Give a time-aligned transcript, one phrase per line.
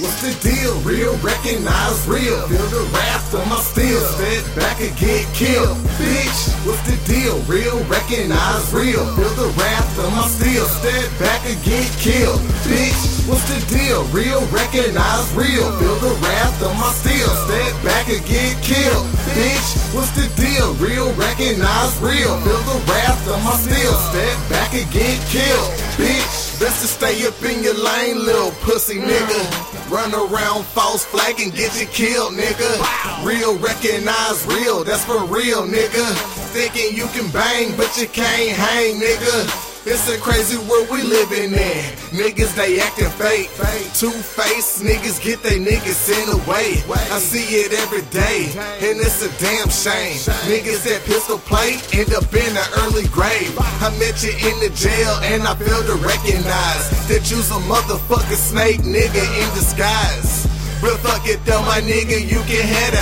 [0.00, 0.72] What's the deal?
[0.88, 2.40] Real, recognize real.
[2.48, 4.00] Feel the wrath of my steel.
[4.16, 5.76] Step back and get killed.
[6.00, 7.36] Bitch, what's the deal?
[7.44, 9.04] Real, recognize real.
[9.12, 10.64] Feel the wrath of my steel.
[10.80, 12.40] Step back and get killed.
[12.64, 14.00] Bitch, what's the deal?
[14.16, 15.68] Real, recognize real.
[15.76, 17.28] Feel the wrath of my steel.
[17.44, 19.04] Step back and get killed.
[19.36, 20.72] Bitch, what's the deal?
[20.80, 22.32] Real, recognize real.
[22.40, 23.92] Feel the wrath of my steel.
[24.08, 25.68] Step back and get killed.
[26.00, 26.41] Bitch.
[26.62, 29.90] Best to stay up in your lane, little pussy nigga.
[29.90, 33.24] Run around false flag and get you killed, nigga.
[33.26, 36.06] Real recognize real, that's for real, nigga.
[36.54, 39.71] Thinking you can bang, but you can't hang, nigga.
[39.84, 41.82] It's a crazy world we living in.
[42.14, 43.50] Niggas, they acting fake.
[43.98, 46.78] Two-faced niggas get they niggas sent away.
[47.10, 48.46] I see it every day,
[48.78, 50.14] and it's a damn shame.
[50.46, 53.58] Niggas that pistol play end up in an early grave.
[53.58, 58.38] I met you in the jail, and I failed to recognize that you's a motherfucking
[58.38, 60.46] snake nigga in disguise.
[60.80, 62.98] But fuck it though, my nigga, you can hoe.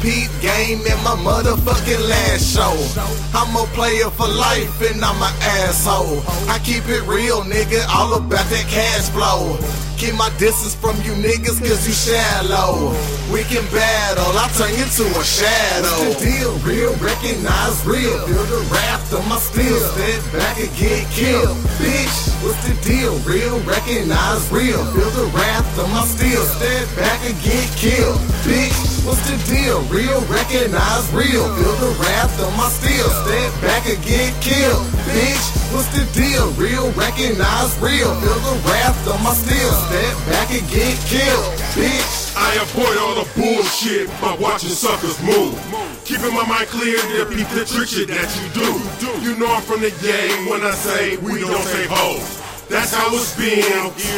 [0.00, 2.74] peep game in my motherfucking last show.
[3.36, 5.34] I'm a player for life and I'm an
[5.68, 6.24] asshole.
[6.48, 9.60] I keep it real, nigga, all about that cash flow.
[10.00, 12.96] Keep my distance from you niggas cause you shallow.
[13.28, 16.08] We can battle, I'll turn you to a shadow.
[16.08, 16.52] What's the deal?
[16.64, 18.16] Real, recognize real.
[18.24, 19.76] Feel the wrath of my steel.
[19.92, 21.56] Step back and get killed.
[21.76, 23.12] Bitch, what's the deal?
[23.28, 24.80] Real, recognize real.
[24.96, 26.40] Feel the wrath of my steel.
[26.56, 28.18] Step back and get killed.
[28.48, 29.80] Bitch, what's the deal?
[29.88, 31.44] Real, recognize real.
[31.56, 33.08] Feel the wrath of my steel.
[33.24, 34.86] Step back and get killed.
[35.10, 36.50] Bitch, what's the deal?
[36.54, 38.12] Real, recognize real.
[38.20, 39.72] Feel the wrath of my steel.
[39.88, 41.52] Step back and get killed.
[41.74, 42.36] Bitch.
[42.36, 45.54] I avoid all the bullshit by watching suckers move.
[46.04, 48.68] Keeping my mind clear to peep the trick shit that you do.
[49.22, 52.49] You know I'm from the game when I say we don't say hoes.
[52.70, 53.64] That's how it's been,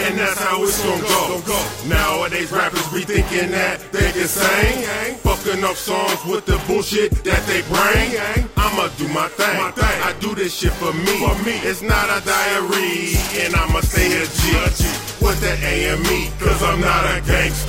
[0.05, 1.59] and that's how it's gonna go.
[1.89, 4.85] Nowadays rappers be thinking that they can sing,
[5.25, 8.13] fucking up songs with the bullshit that they bring.
[8.57, 9.59] I'ma do my thing.
[9.59, 11.17] I do this shit for me.
[11.65, 14.53] It's not a diary, and I'ma stay a G.
[15.23, 17.62] With that AME, cause I'm not a gangster.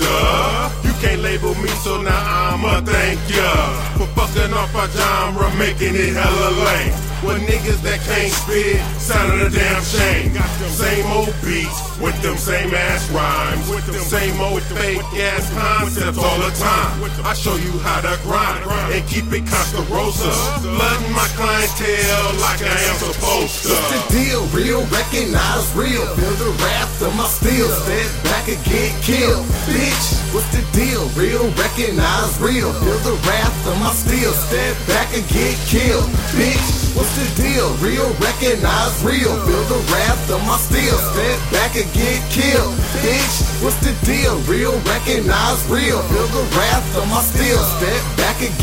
[4.84, 6.94] Our genre, making it hella lame.
[7.24, 10.36] With niggas that can't spit, sounding a damn shame.
[10.76, 16.20] Same old beats with them same ass rhymes, with them same old fake ass concepts
[16.20, 17.00] all the time.
[17.24, 20.28] I show you how to grind and keep it Costa Rosa,
[20.60, 23.72] flooding my clientele like I am supposed to.
[23.72, 24.44] What's the deal?
[24.52, 26.04] Real, recognize real.
[26.20, 27.72] Feel the wrath of my steel.
[27.72, 29.48] Step back and get killed.
[29.64, 31.08] Bitch, what's the deal?
[31.16, 32.68] Real, recognize real.
[32.84, 34.36] Feel the wrath of my steel.
[34.36, 36.10] Step back and get killed.
[36.34, 37.74] Bitch, what's the deal?
[37.78, 39.34] Real, recognize real.
[39.46, 40.98] Feel the wrath of my steel.
[41.14, 42.74] Step back and get killed.
[43.04, 44.38] Bitch, what's the deal?
[44.50, 46.02] Real, recognize real.
[46.10, 47.60] Feel the wrath of my steel.
[47.78, 48.56] Step back and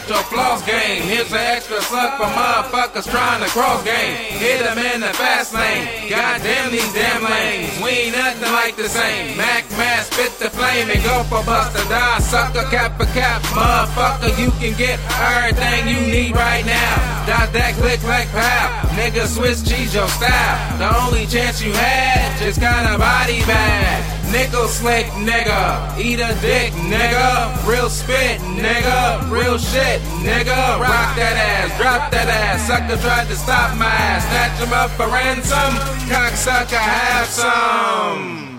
[0.00, 1.02] don't your floss game.
[1.02, 4.16] Here's an extra suck for motherfuckers trying to cross game.
[4.40, 6.08] Hit them in the fast lane.
[6.08, 7.76] Goddamn these damn lanes.
[7.82, 9.36] We ain't nothing like the same.
[9.36, 12.20] Mac Madd, spit the flame and go for buster die.
[12.20, 14.32] Sucker cap for cap, motherfucker.
[14.40, 17.26] You can get everything you need right now.
[17.26, 18.81] Dot that click like pow.
[18.96, 20.78] Nigga Swiss cheese your style.
[20.78, 24.22] The only chance you had, just kinda body bag.
[24.32, 31.36] Nickel slick nigga, eat a dick nigga, real spit nigga, real shit nigga, rock that
[31.36, 35.74] ass, drop that ass, sucker tried to stop my ass, snatch him up for ransom,
[36.08, 38.51] cocksucker have some.